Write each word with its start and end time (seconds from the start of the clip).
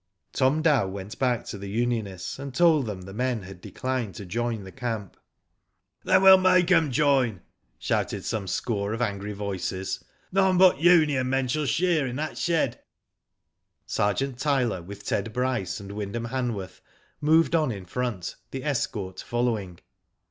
Tom 0.33 0.63
Dow 0.63 0.87
went 0.87 1.19
back 1.19 1.45
to 1.45 1.59
the 1.59 1.69
unionists 1.69 2.39
and 2.39 2.55
told 2.55 2.87
them 2.87 3.03
the 3.03 3.13
men 3.13 3.43
had 3.43 3.61
declined 3.61 4.15
to 4.15 4.25
join 4.25 4.63
the 4.63 4.71
camp. 4.71 5.15
"Then 6.03 6.23
we'll 6.23 6.39
make 6.39 6.71
'em 6.71 6.89
join," 6.89 7.41
shouted 7.77 8.25
some 8.25 8.47
score 8.47 8.93
of 8.93 9.01
angry 9.03 9.33
voices." 9.33 10.03
None 10.31 10.57
but 10.57 10.79
union 10.79 11.29
men 11.29 11.47
shall 11.47 11.67
shear 11.67 12.07
in 12.07 12.15
that 12.15 12.35
shed." 12.39 12.79
Sergeant 13.85 14.39
Tyler 14.39 14.81
with 14.81 15.05
Ted 15.05 15.31
Bryce 15.33 15.79
and 15.79 15.91
Wyndham 15.91 16.29
Hanworth 16.29 16.81
moved 17.21 17.53
on 17.53 17.71
in 17.71 17.85
front, 17.85 18.37
the 18.49 18.63
escort 18.63 19.19
following. 19.19 19.77